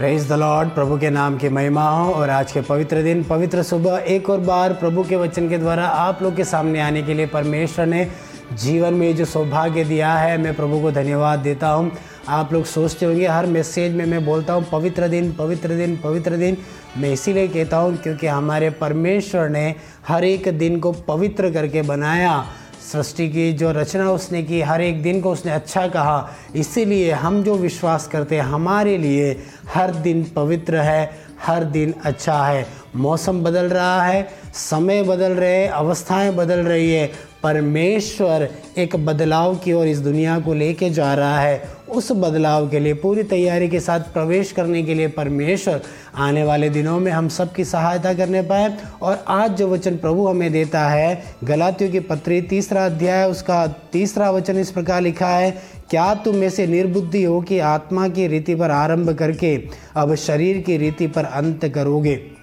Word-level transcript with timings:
Praise 0.00 0.28
the 0.28 0.32
Lord 0.32 0.68
प्रभु 0.68 0.96
के 0.98 1.08
नाम 1.10 1.36
की 1.38 1.48
महिमा 1.48 1.82
हो 1.88 2.12
और 2.12 2.30
आज 2.30 2.52
के 2.52 2.60
पवित्र 2.60 3.02
दिन, 3.02 3.22
पवित्र 3.24 3.62
सुबह, 3.62 3.96
एक 4.08 4.28
और 4.30 4.38
बार 4.40 4.72
प्रभु 4.72 5.02
के 5.04 5.16
वचन 5.16 5.48
के 5.48 5.58
द्वारा 5.58 5.86
आप 5.86 6.22
लोग 6.22 6.36
के 6.36 6.44
सामने 6.44 6.80
आने 6.80 7.02
के 7.02 7.14
लिए 7.14 7.26
परमेश्वर 7.26 7.86
ने 7.86 8.06
जीवन 8.52 8.94
में 8.94 9.16
जो 9.16 9.24
सौभाग्य 9.24 9.84
दिया 9.84 10.12
है, 10.14 10.38
मैं 10.38 10.54
प्रभु 10.56 10.80
को 10.80 10.90
धन्यवाद 10.90 11.38
देता 11.38 11.68
हूँ। 11.68 11.92
आप 12.28 12.52
लोग 12.52 12.64
सोचते 12.64 13.06
होंगे, 13.06 13.26
हर 13.26 13.46
मैसेज 13.46 13.94
में 13.94 14.04
मैं 14.06 14.24
बोलता 14.24 14.52
हूँ, 14.52 14.64
पवित्र 14.72 15.08
दिन 15.08 15.32
पवित्र 15.32 15.76
दिन 15.76 15.96
पवित्र 15.96 16.36
दिन। 16.36 16.56
मैं 16.98 17.12
इसीलिए 17.12 17.48
कहता 17.48 17.76
हूँ 17.76 17.96
क्योंकि 17.96 18.26
हमारे 18.26 18.70
परमेश्वर 18.70 19.48
ने 19.48 19.74
हर 20.08 20.24
एक 20.24 20.48
दिन 20.58 20.80
को 20.80 20.92
पवित्र 21.08 21.52
करके 21.52 21.82
बनाया। 21.82 22.44
सृष्टि 22.92 23.28
की 23.28 23.52
जो 23.52 23.72
रचना 23.72 24.10
उसने 24.10 24.42
की, 24.42 24.60
हर 24.60 24.80
एक 24.80 25.02
दिन 25.02 25.20
को 25.20 25.32
उसने 25.32 25.52
अच्छा 25.52 25.88
कहा। 25.88 26.30
इसीलिए 26.56 27.12
हम 27.12 27.42
जो 27.42 27.54
विश्वास 27.54 28.06
करते 28.06 28.34
हैं, 28.34 28.42
हमारे 28.42 28.98
लिए 28.98 29.42
हर 29.74 29.94
दिन 29.94 30.24
पवित्र 30.24 30.76
है, 30.76 31.10
हर 31.46 31.64
दिन 31.64 31.94
अच्छा 32.04 32.46
है। 32.46 32.66
मौसम 32.96 33.42
बदल 33.42 33.66
रहा 33.66 34.02
है, 34.02 34.28
समय 34.54 35.02
बदल 35.02 35.32
रहे 35.32 35.66
अवस्थाएँ 35.66 36.32
बदल 36.32 36.60
रही 36.60 36.92
है। 36.92 37.29
परमेश्वर 37.42 38.48
एक 38.78 38.96
बदलाव 38.96 39.54
की 39.56 39.72
ओर 39.72 39.86
इस 39.86 39.98
दुनिया 39.98 40.40
को 40.40 40.54
लेके 40.54 40.90
जा 40.90 41.14
रहा 41.14 41.40
है। 41.40 41.62
उस 41.88 42.12
बदलाव 42.12 42.68
के 42.68 42.80
लिए, 42.80 42.94
पूरी 42.94 43.22
तैयारी 43.22 43.68
के 43.68 43.80
साथ 43.80 44.00
प्रवेश 44.00 44.52
करने 44.52 44.82
के 44.82 44.94
लिए 44.94 45.08
परमेश्वर 45.08 45.80
आने 46.16 46.42
वाले 46.44 46.68
दिनों 46.70 46.98
में 47.00 47.12
हम 47.12 47.28
सब 47.28 47.52
की 47.52 47.64
सहायता 47.64 48.14
करने 48.14 48.42
पाए। 48.42 48.76
और 49.02 49.24
आज 49.28 49.50
जो 49.50 49.68
वचन 49.68 49.96
प्रभु 49.96 50.28
हमें 50.28 50.52
देता 50.52 50.88
है, 50.88 51.22
गलातियों 51.44 51.90
की 51.90 52.00
पत्री 52.00 52.42
तीसरा 52.42 52.86
अध्याय, 52.86 53.30
उसका 53.30 53.66
तीसरा 53.92 54.30
वचन 54.30 54.58
इस 54.58 54.70
प्रकार 54.70 55.00
लिखा 55.00 55.28
है, 55.28 55.50
क्या 55.90 56.14
तुम 56.14 56.36
में 56.36 56.50
से 56.50 56.66
निर्बुद्धि 56.66 57.22
हो 57.24 57.40
कि 57.40 57.58
आत्मा 57.58 58.08
की 58.08 58.26
रीति 58.26 58.54
पर 58.54 58.70
आरंभ 58.70 59.10
करके 59.10 59.56
अब 59.96 60.14
शरीर 60.14 60.58
की 60.58 60.76
रीति 60.76 61.06
पर 61.06 61.24
अंत 61.24 61.68
करोगे? 61.68 62.39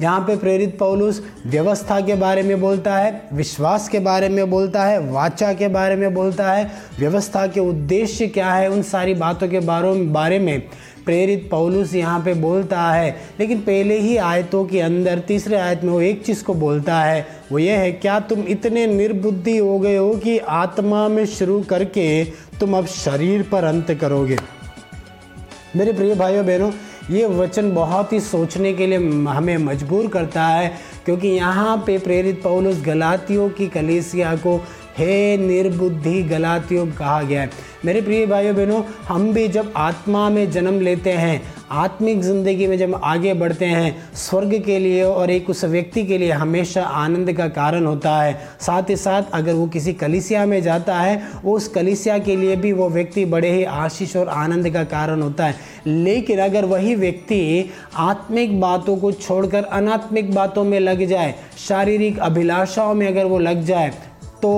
यहाँ 0.00 0.20
पे 0.20 0.36
प्रेरित 0.36 0.76
पौलुस 0.78 1.22
व्यवस्था 1.46 2.00
के 2.00 2.14
बारे 2.14 2.42
में 2.42 2.60
बोलता 2.60 2.96
है, 2.96 3.28
विश्वास 3.32 3.88
के 3.88 4.00
बारे 4.00 4.28
में 4.28 4.50
बोलता 4.50 4.84
है, 4.84 4.98
वाचा 5.10 5.52
के 5.52 5.68
बारे 5.68 5.96
में 5.96 6.14
बोलता 6.14 6.52
है, 6.52 6.70
व्यवस्था 6.98 7.46
के 7.46 7.60
उद्देश्य 7.60 8.26
क्या 8.26 8.52
है 8.52 8.68
उन 8.70 8.82
सारी 8.82 9.14
बातों 9.14 9.48
के 9.48 9.60
बारे 9.60 10.38
में 10.38 10.60
प्रेरित 11.04 11.48
पौलुस 11.50 11.94
यहाँ 11.94 12.20
पे 12.24 12.34
बोलता 12.34 12.80
है। 12.82 13.10
लेकिन 13.40 13.60
पहले 13.60 13.98
ही 13.98 14.16
आयतों 14.16 14.64
के 14.64 14.80
अंदर, 14.80 15.18
तीसरे 15.18 15.56
आयत 15.56 15.84
में 15.84 15.92
वो 15.92 16.00
एक 16.00 16.24
चीज़ 16.24 16.44
को 16.44 16.54
बोलता 16.54 17.00
है, 17.00 17.26
वो 17.52 17.58
ये 17.58 17.76
है, 17.76 17.92
क्या 17.92 18.18
तुम 18.20 18.40
इतने 18.40 18.86
निर्बुद्धि 18.86 19.56
हो 19.58 19.78
गए 19.78 19.96
हो 19.96 20.14
कि 20.14 20.38
आत्मा 20.38 21.06
में 21.08 21.24
शुरू 21.26 21.60
करके 21.60 22.24
तुम 22.60 22.76
अब 22.78 22.86
शरीर 22.86 23.42
पर 23.42 23.64
अंत 23.64 23.90
करोगे? 24.00 24.38
मेरे 25.76 25.92
प्रिय 25.92 26.14
भाइयों, 26.14 26.46
बहनों 26.46 26.70
ये 27.10 27.26
वचन 27.26 27.70
बहुत 27.74 28.12
ही 28.12 28.20
सोचने 28.20 28.72
के 28.74 28.86
लिए 28.86 28.98
हमें 29.28 29.56
मजबूर 29.58 30.08
करता 30.08 30.46
है, 30.46 30.72
क्योंकि 31.04 31.28
यहाँ 31.28 31.76
पे 31.86 31.98
प्रेरित 31.98 32.42
पौलुस 32.42 32.82
गलातियों 32.86 33.48
की 33.50 33.68
कलेसिया 33.68 34.34
को, 34.36 34.56
हे 34.98 35.36
निर्बुद्धि 35.36 36.22
गलातियों, 36.22 36.86
कहा 36.88 37.22
गया 37.22 37.42
है। 37.42 37.50
मेरे 37.84 38.00
प्रिय 38.00 38.26
भाइयों 38.26 38.54
बहनों 38.56 38.82
हम 39.08 39.32
भी 39.32 39.46
जब 39.48 39.72
आत्मा 39.76 40.28
में 40.30 40.50
जन्म 40.50 40.80
लेते 40.80 41.12
हैं 41.12 41.40
आत्मिक 41.70 42.20
ज़िंदगी 42.22 42.66
में 42.66 42.76
जब 42.78 43.00
आगे 43.04 43.32
बढ़ते 43.34 43.64
हैं, 43.64 44.12
स्वर्ग 44.16 44.54
के 44.64 44.78
लिए 44.78 45.02
और 45.02 45.30
एक 45.30 45.50
उस 45.50 45.64
व्यक्ति 45.64 46.04
के 46.06 46.18
लिए 46.18 46.30
हमेशा 46.32 46.82
आनंद 46.82 47.32
का 47.32 47.48
कारण 47.48 47.86
होता 47.86 48.16
है। 48.22 48.34
साथ 48.60 48.90
ही 48.90 48.96
साथ 48.96 49.30
अगर 49.34 49.52
वो 49.52 49.66
किसी 49.68 49.92
कलिसिया 49.94 50.44
में 50.46 50.60
जाता 50.62 50.98
है 50.98 51.22
वो 51.44 51.56
उस 51.56 51.68
कलिसिया 51.68 52.18
के 52.18 52.36
लिए 52.36 52.56
भी 52.56 52.72
वो 52.72 52.88
व्यक्ति 52.90 53.24
बड़े 53.26 53.52
ही 53.52 53.64
आशीष 53.64 54.16
और 54.16 54.28
आनंद 54.28 54.70
का 54.70 54.84
कारण 54.86 55.22
होता 55.22 55.46
है। 55.46 55.54
लेकिन 55.86 56.38
अगर 56.38 56.64
वही 56.64 56.94
व्यक्ति 56.94 57.70
आत्मिक 57.96 58.60
बातों 58.60 58.96
को 58.96 59.12
छोड़कर 59.12 59.64
अनात्मिक 59.64 60.34
बातों 60.34 60.64
में 60.64 60.78
लग 60.80 61.04
जाए, 61.04 61.34
शारीरिक 61.58 62.18
अभिलाषाओं 62.18 62.94
में 62.94 63.06
अगर 63.08 63.24
वो 63.24 63.38
लग 63.38 63.64
जाए 63.64 63.92
तो 64.42 64.50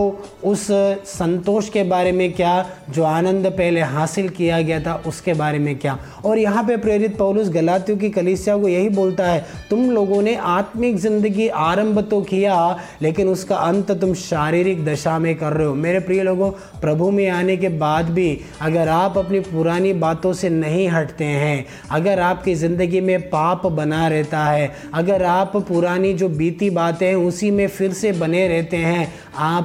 उस 0.45 0.67
संतोष 1.07 1.69
के 1.69 1.83
बारे 1.85 2.13
में 2.13 2.33
क्या, 2.33 2.67
जो 2.91 3.05
आनंद 3.05 3.47
पहले 3.49 3.81
हासिल 3.83 4.29
किया 4.29 4.61
गया 4.61 4.81
था, 4.81 4.95
उसके 5.07 5.35
बारे 5.35 5.59
में 5.59 5.79
क्या? 5.79 5.99
और 6.25 6.39
यहाँ 6.39 6.65
पे 6.65 6.77
प्रेरित 6.77 7.17
पौलुस 7.19 7.49
गलातियों 7.49 7.99
की 7.99 8.11
कलिसिया 8.11 8.57
को 8.57 8.69
यही 8.69 8.89
बोलता 8.89 9.27
है, 9.27 9.45
तुम 9.71 9.91
लोगों 9.91 10.21
ने 10.23 10.35
आत्मिक 10.37 10.97
ज़िंदगी 10.97 11.49
आरंभ 11.49 12.01
तो 12.01 12.21
किया, 12.23 12.77
लेकिन 13.03 13.29
उसका 13.29 13.57
अंत 13.57 13.91
तुम 13.91 14.15
शारीरिक 14.15 14.85
दशा 14.85 15.19
में 15.19 15.35
कर 15.35 15.53
रहे 15.53 15.67
हो। 15.67 15.75
मेरे 15.75 16.01
प्रिय 16.01 16.23
लोगों, 16.23 16.51
प्रभु 16.81 17.11
में 17.11 17.29
आने 17.29 17.57
के 17.57 17.69
बाद 17.69 18.11
भी 18.11 18.41
अगर 18.61 18.89
आप 18.89 19.19
अपनी 19.19 19.41
पुरानी 19.41 19.93
बातों 19.95 20.33
से 20.33 20.49
नहीं 20.51 20.89
हटते 20.89 21.25
हैं, 21.25 21.65
अगर 21.91 22.21
आपकी 22.21 22.55
ज़िंदगी 22.55 23.01
में 23.01 23.21
पाप 23.23 23.67
बना 23.67 24.07
रहता 24.09 24.45
है, 24.45 24.73
अगर 24.95 25.23
आप 25.25 25.57
पुरानी 25.59 26.13
जो 26.15 26.29
बीती 26.31 26.71
बातें 26.71 27.07
हैं, 27.07 27.15
उसी 27.17 27.51
में 27.51 27.67
फिर 27.69 27.93
से 27.93 28.13
बने 28.13 28.47
रहते 28.49 28.77
हैं 28.77 29.13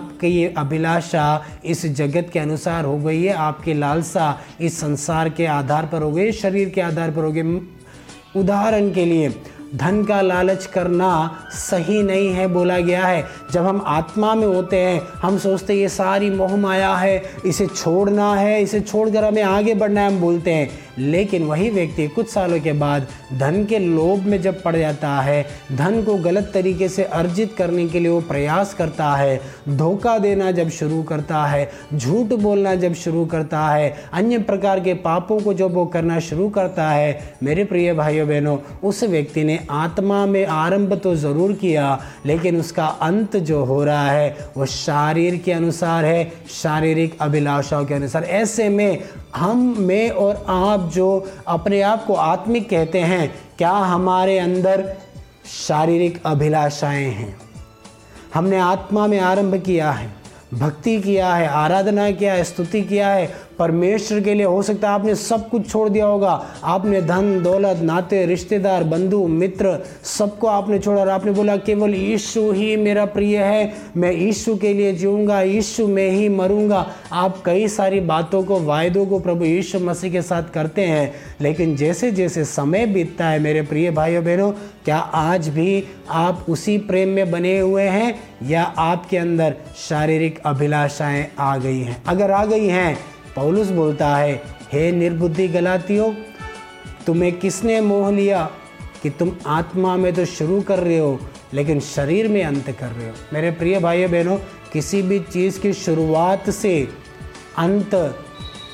आपकी 0.05 0.27
ये 0.27 0.53
अभिलाषा 0.57 1.25
इस 1.65 1.85
जगत 1.97 2.29
के 2.33 2.39
अनुसार 2.39 2.85
हो 2.85 2.97
गई 2.97 3.21
है, 3.23 3.33
आपकी 3.33 3.73
लालसा 3.73 4.25
इस 4.61 4.79
संसार 4.79 5.29
के 5.37 5.45
आधार 5.45 5.85
पर 5.91 6.01
हो 6.01 6.11
गई 6.11 6.31
शरीर 6.31 6.69
के 6.69 6.81
आधार 6.81 7.11
पर 7.11 7.23
हो 7.23 7.31
गई 7.31 7.59
उदाहरण 8.39 8.91
के 8.93 9.05
लिए 9.05 9.29
धन 9.75 10.03
का 10.03 10.21
लालच 10.21 10.65
करना 10.65 11.39
सही 11.51 12.03
नहीं 12.03 12.29
है 12.29 12.47
बोला 12.47 12.79
गया 12.79 13.05
है। 13.05 13.25
जब 13.51 13.65
हम 13.65 13.83
आत्मा 13.87 14.35
में 14.35 14.47
होते 14.47 14.77
हैं, 14.77 15.01
हम 15.21 15.37
सोचते 15.37 15.73
ये 15.73 15.89
सारी 15.89 16.29
मोह 16.29 16.55
माया 16.55 16.95
है, 16.95 17.23
इसे 17.45 17.65
छोड़ना 17.65 18.35
है, 18.35 18.61
इसे 18.61 18.79
छोड़कर 18.79 19.23
हमें 19.23 19.43
आगे 19.43 19.73
बढ़ना 19.73 20.01
है, 20.01 20.07
हम 20.07 20.19
बोलते 20.19 20.51
हैं। 20.51 20.85
लेकिन 20.97 21.43
वही 21.43 21.69
व्यक्ति 21.69 22.07
कुछ 22.07 22.29
सालों 22.29 22.59
के 22.59 22.73
बाद 22.73 23.07
धन 23.33 23.65
के 23.65 23.79
लोभ 23.79 24.25
में 24.25 24.41
जब 24.41 24.63
पड़ 24.63 24.75
जाता 24.75 25.09
है, 25.09 25.45
धन 25.71 26.03
को 26.03 26.15
गलत 26.15 26.51
तरीके 26.53 26.89
से 26.89 27.03
अर्जित 27.03 27.55
करने 27.57 27.87
के 27.87 27.99
लिए 27.99 28.11
वो 28.11 28.21
प्रयास 28.21 28.73
करता 28.73 29.15
है। 29.15 29.41
धोखा 29.69 30.17
देना 30.17 30.51
जब 30.51 30.69
शुरू 30.69 31.03
करता 31.03 31.45
है, 31.45 31.71
झूठ 31.93 32.27
बोलना 32.27 32.75
जब 32.75 32.93
शुरू 32.93 33.25
करता 33.25 33.59
है, 33.59 33.95
अन्य 34.13 34.37
प्रकार 34.37 34.79
के 34.79 34.93
पापों 34.93 35.39
को 35.39 35.53
जब 35.53 35.73
वो 35.73 35.85
करना 35.85 36.19
शुरू 36.19 36.49
करता 36.49 36.89
है, 36.89 37.35
मेरे 37.43 37.63
प्रिय 37.63 37.93
भाइयों 37.93 38.27
बहनों 38.27 38.57
उस 38.83 39.03
व्यक्ति 39.03 39.43
ने 39.43 39.64
आत्मा 39.71 40.25
में 40.25 40.45
आरंभ 40.45 40.93
तो 40.93 41.15
ज़रूर 41.15 41.53
किया, 41.53 41.99
लेकिन 42.25 42.59
उसका 42.59 42.85
अंत 42.85 43.35
जो 43.37 43.63
हो 43.65 43.83
रहा 43.83 44.11
है, 44.11 44.49
वो 44.57 44.65
शारीर 44.65 45.37
के 45.37 45.51
अनुसार 45.51 46.05
है, 46.05 46.31
शारीरिक 46.51 47.17
अभिलाषाओं 47.21 47.85
के 47.85 47.93
अनुसार। 47.93 48.23
ऐसे 48.23 48.69
में 48.69 49.03
हम, 49.35 49.75
में 49.79 50.09
और 50.09 50.45
आप 50.49 50.89
जो 50.93 51.27
अपने 51.47 51.81
आप 51.81 52.05
को 52.05 52.13
आत्मिक 52.13 52.69
कहते 52.69 52.99
हैं, 52.99 53.33
क्या 53.57 53.71
हमारे 53.71 54.37
अंदर 54.39 54.93
शारीरिक 55.67 56.21
अभिलाषाएँ 56.25 57.05
हैं? 57.05 57.35
हमने 58.33 58.59
आत्मा 58.59 59.07
में 59.07 59.19
आरंभ 59.19 59.55
किया 59.55 59.91
है, 59.91 60.13
भक्ति 60.53 60.99
किया 61.01 61.33
है, 61.35 61.47
आराधना 61.47 62.09
किया 62.11 62.33
है, 62.33 62.43
स्तुति 62.43 62.81
किया 62.81 63.09
है 63.09 63.44
परमेश्वर 63.59 64.21
के 64.21 64.33
लिए 64.33 64.45
हो 64.45 64.61
सकता 64.61 64.87
है 64.87 64.93
आपने 64.93 65.15
सब 65.15 65.49
कुछ 65.49 65.69
छोड़ 65.71 65.89
दिया 65.89 66.05
होगा। 66.05 66.45
आपने 66.63 67.01
धन, 67.01 67.43
दौलत, 67.43 67.77
नाते, 67.77 68.25
रिश्तेदार, 68.25 68.83
बंधु, 68.83 69.27
मित्र, 69.27 69.85
सबको 70.03 70.47
आपने 70.47 70.79
छोड़ा 70.79 71.01
और 71.01 71.09
आपने 71.09 71.31
बोला, 71.31 71.57
केवल 71.57 71.95
यीशु 71.95 72.51
ही 72.51 72.75
मेरा 72.75 73.05
प्रिय 73.05 73.37
है। 73.37 73.73
मैं 73.97 74.11
यीशु 74.11 74.55
के 74.55 74.73
लिए 74.73 74.93
जीऊँगा, 74.93 75.41
यीशु 75.41 75.87
में 75.87 76.11
ही 76.11 76.29
मरूँगा। 76.29 76.87
आप 77.11 77.43
कई 77.45 77.67
सारी 77.67 77.99
बातों 77.99 78.43
को, 78.43 78.59
वायदों 78.59 79.05
को 79.05 79.19
प्रभु 79.19 79.45
यीशु 79.45 79.79
मसीह 79.79 80.11
के 80.11 80.21
साथ 80.21 80.43
करते 80.53 80.81
हैं। 80.81 81.13
लेकिन 81.41 81.75
जैसे 81.75 82.11
जैसे 82.11 82.45
समय 82.45 82.85
बीतता 82.85 83.27
है, 83.27 83.39
मेरे 83.39 83.61
प्रिय 83.61 83.91
भाइयों, 83.91 84.25
बहनों, 84.25 84.51
क्या 84.85 84.97
आज 84.97 85.49
भी 85.49 85.83
आप 86.09 86.45
उसी 86.49 86.77
प्रेम 86.77 87.09
में 87.09 87.31
बने 87.31 87.59
हुए 87.59 87.83
हैं 87.83 88.19
या 88.43 88.63
आपके 88.77 89.17
अंदर 89.17 89.55
शारीरिक 89.89 90.39
अभिलाषाएँ 90.45 91.27
आ 91.39 91.57
गई 91.57 91.79
हैं? 91.79 92.03
अगर 92.07 92.31
आ 92.31 92.45
गई 92.45 92.67
हैं 92.67 92.97
पौलुस 93.35 93.69
बोलता 93.69 94.15
है, 94.17 94.41
हे 94.73 94.91
निर्बुद्धि 94.91 95.47
गलातियों, 95.47 96.13
तुम्हें 97.05 97.39
किसने 97.39 97.81
मोह 97.81 98.11
लिया 98.11 98.49
कि 99.03 99.09
तुम 99.09 99.31
आत्मा 99.47 99.95
में 99.95 100.13
तो 100.13 100.25
शुरू 100.25 100.61
कर 100.61 100.79
रहे 100.79 100.97
हो, 100.97 101.19
लेकिन 101.53 101.79
शरीर 101.79 102.27
में 102.27 102.43
अंत 102.43 102.69
कर 102.71 102.87
रहे 102.87 103.07
हो? 103.07 103.13
मेरे 103.33 103.51
प्रिय 103.51 103.79
भाइयों 103.79 104.11
बहनों 104.11 104.37
किसी 104.73 105.01
भी 105.01 105.19
चीज़ 105.19 105.59
की 105.59 105.73
शुरुआत 105.73 106.49
से 106.49 106.87
अंत 107.57 107.89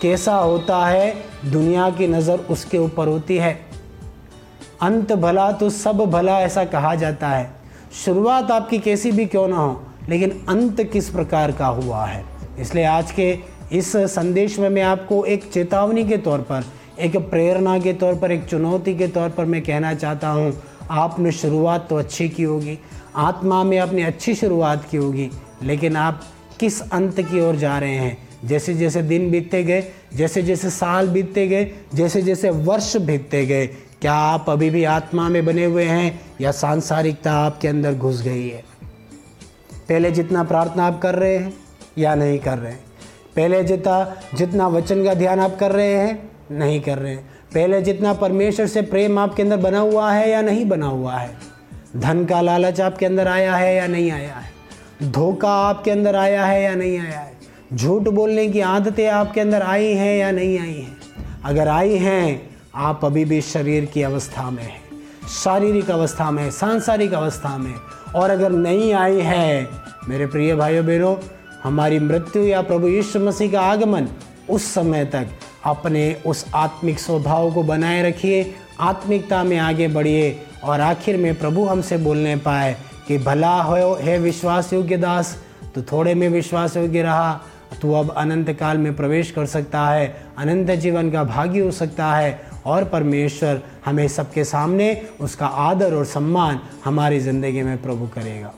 कैसा 0.01 0.35
होता 0.35 0.85
है, 0.85 1.15
दुनिया 1.45 1.89
की 1.89 2.07
नज़र 2.07 2.39
उसके 2.49 2.77
ऊपर 2.77 3.07
होती 3.07 3.37
है। 3.37 3.53
अंत 4.81 5.11
भला 5.13 5.51
तो 5.51 5.69
सब 5.69 5.97
भला 6.05 6.39
ऐसा 6.39 6.65
कहा 6.65 6.95
जाता 6.95 7.27
है। 7.27 7.51
शुरुआत 8.05 8.51
आपकी 8.51 8.79
कैसी 8.79 9.11
भी 9.11 9.25
क्यों 9.25 9.47
ना 9.47 9.57
हो, 9.57 9.81
लेकिन 10.09 10.45
अंत 10.49 10.81
किस 10.83 11.09
प्रकार 11.09 11.51
का 11.51 11.67
हुआ 11.67 12.05
है? 12.05 12.23
इसलिए 12.59 12.85
आज 12.85 13.11
के 13.11 13.50
इस 13.71 13.95
संदेश 13.95 14.59
में 14.59 14.69
मैं 14.69 14.81
आपको 14.81 15.25
एक 15.25 15.43
चेतावनी 15.51 16.03
के 16.03 16.17
तौर 16.17 16.39
पर, 16.39 16.63
एक 16.99 17.17
प्रेरणा 17.17 17.79
के 17.79 17.93
तौर 17.93 18.15
पर, 18.15 18.31
एक 18.31 18.45
चुनौती 18.45 18.95
के 18.95 19.07
तौर 19.07 19.29
पर 19.29 19.45
मैं 19.45 19.61
कहना 19.61 19.93
चाहता 19.93 20.29
हूँ, 20.29 20.53
आपने 20.91 21.31
शुरुआत 21.31 21.87
तो 21.89 21.95
अच्छी 21.95 22.29
की 22.29 22.43
होगी, 22.43 22.77
आत्मा 23.15 23.63
में 23.63 23.77
आपने 23.77 24.03
अच्छी 24.03 24.35
शुरुआत 24.35 24.87
की 24.91 24.97
होगी, 24.97 25.29
लेकिन 25.63 25.95
आप 25.95 26.21
किस 26.59 26.81
अंत 26.81 27.21
की 27.21 27.39
ओर 27.39 27.55
जा 27.55 27.77
रहे 27.79 27.95
हैं? 27.95 28.17
जैसे 28.45 28.73
जैसे 28.73 29.01
दिन 29.01 29.31
बीतते 29.31 29.63
गए, 29.63 29.83
जैसे 30.13 30.41
जैसे 30.41 30.69
साल 30.69 31.07
बीतते 31.07 31.47
गए, 31.47 31.71
जैसे 31.93 32.21
जैसे 32.21 32.49
वर्ष 32.49 32.97
बीतते 32.97 33.45
गए, 33.45 33.67
क्या 34.01 34.13
आप 34.13 34.49
अभी 34.49 34.69
भी 34.69 34.83
आत्मा 34.83 35.29
में 35.29 35.45
बने 35.45 35.65
हुए 35.65 35.83
हैं 35.83 36.21
या 36.41 36.51
सांसारिकता 36.51 37.33
आपके 37.33 37.67
अंदर 37.67 37.93
घुस 37.93 38.21
गई 38.21 38.47
है? 38.49 38.63
पहले 39.89 40.11
जितना 40.11 40.43
प्रार्थना 40.43 40.83
आप 40.83 41.01
कर 41.01 41.15
रहे 41.15 41.37
हैं 41.37 41.53
या 41.97 42.15
नहीं 42.15 42.39
कर 42.39 42.57
रहे 42.57 42.71
हैं? 42.71 42.90
पहले 43.35 43.63
जितना 43.63 44.15
जितना 44.35 44.67
वचन 44.67 45.03
का 45.03 45.13
ध्यान 45.13 45.39
आप 45.39 45.57
कर 45.59 45.71
रहे 45.71 45.93
हैं, 45.93 46.31
नहीं 46.51 46.81
कर 46.81 46.97
रहे 46.97 47.13
हैं। 47.13 47.29
पहले 47.53 47.81
जितना 47.81 48.13
परमेश्वर 48.13 48.67
से 48.67 48.81
प्रेम 48.81 49.19
आपके 49.19 49.43
अंदर 49.43 49.57
बना 49.57 49.79
हुआ 49.79 50.11
है 50.11 50.29
या 50.29 50.41
नहीं 50.41 50.65
बना 50.65 50.85
हुआ 50.85 51.15
है। 51.15 51.37
धन 51.97 52.25
का 52.25 52.41
लालच 52.41 52.81
आपके 52.81 53.05
अंदर 53.05 53.27
आया 53.27 53.55
है 53.55 53.75
या 53.75 53.87
नहीं 53.87 54.11
आया 54.11 54.33
है। 54.33 54.51
धोखा 55.11 55.51
आपके 55.51 55.91
अंदर 55.91 56.15
आया 56.15 56.45
है 56.45 56.63
या 56.63 56.75
नहीं 56.75 56.99
आया 56.99 57.19
है। 57.19 57.33
झूठ 57.73 58.01
बोलने 58.01 58.47
की 58.47 58.59
आदतें 58.59 59.07
आपके 59.09 59.41
अंदर 59.41 59.61
आई 59.61 59.93
हैं 59.93 60.17
या 60.17 60.31
नहीं 60.31 60.59
आई 60.59 60.73
हैं। 60.73 60.97
अगर 61.45 61.67
आई 61.67 61.95
हैं, 61.95 62.49
आप 62.75 63.05
अभी 63.05 63.25
भी 63.25 63.41
शरीर 63.41 63.85
की 63.85 64.01
अवस्था 64.01 64.51
में 64.51 64.63
हैं। 64.63 64.81
शारीरिक 65.43 65.91
अवस्था 65.91 66.31
में 66.31 66.51
सांसारिक 66.51 67.13
अवस्था 67.13 67.57
में 67.57 67.73
और 68.15 68.29
अगर 68.29 68.51
नहीं 68.51 68.93
आई 68.93 69.19
है, 69.19 69.67
मेरे 70.09 70.25
प्रिय 70.27 70.55
भाइयों 70.55 70.85
बहनों 70.85 71.15
हमारी 71.63 71.99
मृत्यु 71.99 72.43
या 72.43 72.61
प्रभु 72.61 72.87
यीशु 72.87 73.19
मसीह 73.19 73.51
का 73.51 73.61
आगमन 73.61 74.07
उस 74.49 74.73
समय 74.73 75.05
तक 75.05 75.27
अपने 75.65 76.13
उस 76.25 76.45
आत्मिक 76.55 76.99
स्वभाव 76.99 77.53
को 77.53 77.63
बनाए 77.63 78.01
रखिए, 78.03 78.53
आत्मिकता 78.79 79.43
में 79.43 79.57
आगे 79.57 79.87
बढ़िए 79.87 80.39
और 80.63 80.81
आखिर 80.81 81.17
में 81.17 81.33
प्रभु 81.39 81.65
हमसे 81.65 81.97
बोलने 81.97 82.35
पाए 82.35 82.75
कि 83.07 83.17
भला 83.17 83.55
हो, 83.61 83.93
है 83.95 84.17
विश्वास 84.19 84.73
योग्य 84.73 84.97
दास 84.97 85.37
तो 85.75 85.81
थोड़े 85.81 86.13
में 86.15 86.27
विश्वास 86.29 86.77
योग्य 86.77 87.01
रहा 87.01 87.33
तो 87.81 87.93
अब 87.93 88.09
अनंत 88.11 88.49
काल 88.51 88.77
में 88.77 88.95
प्रवेश 88.95 89.31
कर 89.31 89.45
सकता 89.45 89.85
है, 89.87 90.07
अनंत 90.37 90.71
जीवन 90.71 91.11
का 91.11 91.23
भागी 91.23 91.59
हो 91.59 91.71
सकता 91.71 92.13
है 92.13 92.41
और 92.65 92.83
परमेश्वर 92.85 93.61
हमें 93.85 94.07
सबके 94.07 94.43
सामने 94.43 94.89
उसका 95.21 95.45
आदर 95.45 95.93
और 95.93 96.05
सम्मान 96.05 96.59
हमारी 96.85 97.19
ज़िंदगी 97.19 97.61
में 97.61 97.81
प्रभु 97.81 98.07
करेगा। 98.07 98.53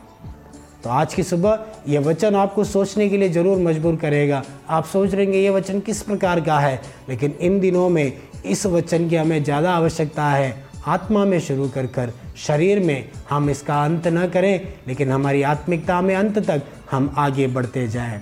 तो 0.83 0.89
आज 0.89 1.13
की 1.13 1.23
सुबह 1.23 1.65
ये 1.87 1.99
वचन 1.99 2.35
आपको 2.35 2.63
सोचने 2.63 3.07
के 3.09 3.17
लिए 3.17 3.29
ज़रूर 3.29 3.57
मजबूर 3.57 3.95
करेगा। 3.95 4.41
आप 4.69 4.85
सोच 4.85 5.09
रहे 5.09 5.15
रहेंगे 5.17 5.39
ये 5.39 5.49
वचन 5.49 5.79
किस 5.79 6.01
प्रकार 6.01 6.41
का 6.41 6.57
है? 6.59 6.81
लेकिन 7.09 7.35
इन 7.41 7.59
दिनों 7.59 7.87
में 7.89 8.11
इस 8.45 8.65
वचन 8.65 9.07
की 9.09 9.15
हमें 9.15 9.43
ज़्यादा 9.43 9.73
आवश्यकता 9.73 10.25
है 10.25 10.53
आत्मा 10.87 11.23
में 11.25 11.39
शुरू 11.39 11.67
कर 11.69 11.85
कर 11.87 12.11
शरीर 12.37 12.79
में। 12.79 13.09
हम 13.29 13.49
इसका 13.49 13.83
अंत 13.83 14.07
न 14.07 14.27
करें, 14.27 14.67
लेकिन 14.87 15.11
हमारी 15.11 15.41
आत्मिकता 15.43 16.01
में 16.01 16.15
अंत 16.15 16.39
तक 16.39 16.61
हम 16.91 17.13
आगे 17.17 17.47
बढ़ते 17.47 17.87
जाएँ। 17.87 18.21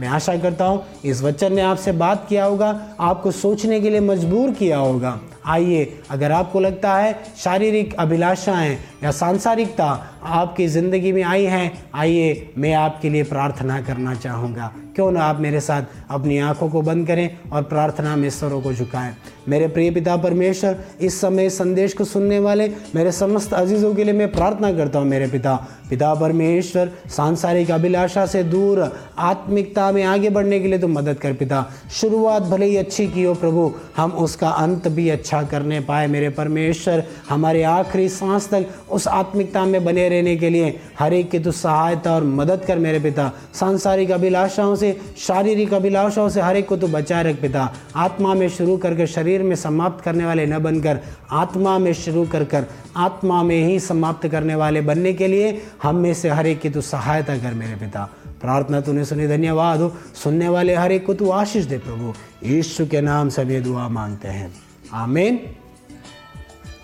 मैं 0.00 0.08
आशा 0.08 0.36
करता 0.36 0.64
हूँ 0.64 0.84
इस 1.04 1.22
वचन 1.22 1.52
ने 1.52 1.62
आपसे 1.62 1.92
बात 1.94 2.26
किया 2.28 2.44
होगा, 2.44 2.96
आपको 3.00 3.30
सोचने 3.32 3.80
के 3.80 3.90
लिए 3.90 4.00
मजबूर 4.02 4.50
किया 4.50 4.78
होगा। 4.78 5.20
आइए, 5.46 5.84
अगर 6.10 6.32
आपको 6.32 6.60
लगता 6.60 6.94
है 6.96 7.18
शारीरिक 7.38 7.94
अभिलाषाएँ 7.94 8.78
या 9.04 9.10
सांसारिकता 9.10 9.86
आपकी 10.22 10.66
ज़िंदगी 10.68 11.12
में 11.12 11.22
आई 11.22 11.44
हैं, 11.44 11.90
आइए 11.94 12.52
मैं 12.58 12.72
आपके 12.74 13.10
लिए 13.10 13.22
प्रार्थना 13.24 13.80
करना 13.82 14.14
चाहूँगा। 14.14 14.72
क्यों 14.94 15.10
ना 15.12 15.22
आप 15.22 15.40
मेरे 15.40 15.60
साथ 15.60 15.82
अपनी 16.10 16.38
आँखों 16.38 16.68
को 16.68 16.82
बंद 16.82 17.06
करें 17.06 17.50
और 17.52 17.62
प्रार्थना 17.62 18.16
में 18.16 18.28
स्वरों 18.30 18.60
को 18.62 18.72
झुकाएँ। 18.72 19.14
मेरे 19.48 19.68
प्रिय 19.68 19.90
पिता 19.90 20.16
परमेश्वर, 20.16 20.76
इस 21.00 21.20
समय 21.20 21.48
संदेश 21.50 21.92
को 21.92 22.04
सुनने 22.04 22.38
वाले 22.38 22.68
मेरे 22.94 23.12
समस्त 23.12 23.54
अजीज़ों 23.54 23.94
के 23.94 24.04
लिए 24.04 24.14
मैं 24.14 24.30
प्रार्थना 24.32 24.72
करता 24.72 24.98
हूँ, 24.98 25.08
मेरे 25.08 25.26
पिता। 25.26 25.54
पिता 25.90 26.14
परमेश्वर, 26.14 26.90
सांसारिक 27.08 27.70
अभिलाषा 27.70 28.24
से 28.26 28.42
दूर, 28.42 28.80
आत्मिकता 29.18 29.90
में 29.92 30.02
आगे 30.04 30.30
बढ़ने 30.30 30.60
के 30.60 30.68
लिए 30.68 30.78
तो 30.78 30.88
मदद 30.88 31.18
कर 31.18 31.32
पिता। 31.32 31.64
शुरुआत 31.92 32.42
भले 32.42 32.66
ही 32.66 32.76
अच्छी 32.76 33.06
की 33.08 33.22
हो 33.22 33.34
प्रभु, 33.34 33.70
हम 33.96 34.12
उसका 34.12 34.48
अंत 34.48 34.88
भी 34.88 35.08
अच्छा 35.08 35.42
करने 35.42 35.80
पाए। 35.80 36.06
मेरे 36.06 36.28
परमेश्वर, 36.28 37.04
हमारे 37.28 37.62
आखिरी 37.62 38.08
सांस 38.08 38.48
तक 38.48 38.66
उस 38.90 39.08
आत्मिकता 39.08 39.64
में 39.64 39.84
बने 39.84 40.08
रहने 40.08 40.36
के 40.36 40.50
लिए 40.50 40.78
हर 40.98 41.12
एक 41.12 41.30
की 41.30 41.38
तो 41.38 41.50
सहायता 41.52 42.14
और 42.14 42.24
मदद 42.24 42.64
कर 42.66 42.78
मेरे 42.78 43.00
पिता। 43.00 43.30
सांसारिक 43.54 44.10
अभिलाषाओं 44.10 44.74
से 44.84 45.00
शारीरिक 45.18 45.74
अभिलाषाओं 45.74 46.28
से 46.28 46.40
हर 46.40 46.56
एक 46.56 46.68
को 46.68 46.76
तो 46.76 46.88
बचाए 46.88 47.22
रख 47.22 47.40
पिता। 47.40 47.72
आत्मा 47.96 48.34
में 48.34 48.48
शुरू 48.48 48.76
करके 48.76 49.06
शरीर 49.06 49.42
में 49.42 49.56
समाप्त 49.56 50.04
करने 50.04 50.24
वाले 50.24 50.46
न 50.46 50.58
बनकर, 50.58 51.00
आत्मा 51.30 51.78
में 51.78 51.92
शुरू 51.94 52.26
कर 52.26 52.44
कर 52.44 52.66
आत्मा 52.96 53.42
में 53.42 53.64
ही 53.64 53.78
समाप्त 53.80 54.28
करने 54.28 54.54
वाले 54.54 54.80
बनने 54.80 55.12
के 55.12 55.26
लिए 55.26 55.62
हम 55.82 55.96
में 55.96 56.12
से 56.14 56.28
हर 56.28 56.46
एक 56.46 56.60
की 56.60 56.70
तो 56.70 56.80
सहायता 56.80 57.38
कर 57.38 57.54
मेरे 57.54 57.76
पिता। 57.76 58.08
प्रार्थना 58.40 58.80
तूने 58.80 59.04
सुनी, 59.04 59.26
धन्यवाद 59.26 59.80
हो। 59.80 59.92
सुनने 60.14 60.48
वाले 60.48 60.74
हर 60.74 60.92
एक 60.92 61.06
को 61.06 61.14
तू 61.14 61.30
आशीष 61.30 61.64
दे 61.64 61.78
प्रभु। 61.78 62.12
यीशु 62.46 62.86
के 62.86 63.00
नाम 63.00 63.28
से 63.28 63.44
ये 63.44 63.60
दुआ 63.60 63.88
मांगते 63.88 64.28
हैं। 64.28 64.54
आमीन। 64.92 65.40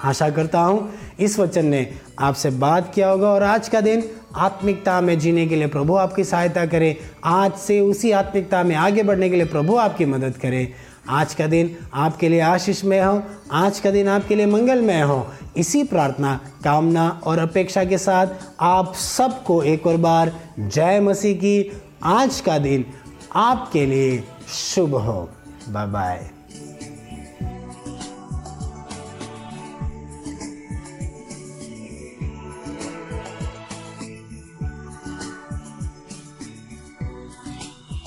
आशा 0.05 0.29
करता 0.31 0.61
हूँ 0.61 0.93
इस 1.21 1.39
वचन 1.39 1.67
ने 1.67 1.87
आपसे 2.19 2.51
बात 2.51 2.93
किया 2.95 3.09
होगा 3.09 3.29
और 3.29 3.43
आज 3.43 3.69
का 3.69 3.81
दिन 3.81 4.03
आत्मिकता 4.37 5.01
में 5.01 5.19
जीने 5.19 5.47
के 5.47 5.57
लिए 5.57 5.67
प्रभु 5.67 5.95
आपकी 5.95 6.25
सहायता 6.25 6.65
करे। 6.67 6.97
आज 7.25 7.53
से 7.53 7.81
उसी 7.81 8.11
आत्मिकता 8.13 8.63
में 8.63 8.75
आगे 8.77 9.03
बढ़ने 9.03 9.29
के 9.31 9.37
लिए 9.37 9.47
प्रभु 9.47 9.77
आपकी 9.77 10.05
मदद 10.05 10.37
करे। 10.37 10.73
आज 11.09 11.35
का 11.35 11.47
दिन 11.47 11.77
आपके 11.95 12.29
लिए 12.29 12.41
आशीषमय 12.41 13.01
हो, 13.01 13.23
आज 13.53 13.81
का 13.81 13.91
दिन 13.91 14.09
आपके 14.09 14.35
लिए 14.35 14.47
मंगलमय 14.47 15.01
हो। 15.01 15.27
इसी 15.57 15.85
प्रार्थना, 15.85 16.39
कामना 16.65 17.09
और 17.25 17.39
अपेक्षा 17.39 17.85
के 17.85 17.99
साथ 17.99 18.27
आप 18.61 18.95
सबको 18.95 19.63
एक 19.63 19.87
और 19.87 19.97
बार 19.97 20.33
जय 20.59 21.01
मसीह 21.01 21.37
की 21.37 21.83
आज 22.03 22.41
का 22.41 22.59
दिन 22.59 22.85
आपके 23.37 23.87
लिए 23.87 24.23
शुभ 24.49 24.95
हो। 24.97 25.31
Bye 25.69 25.87
bye 25.87 26.40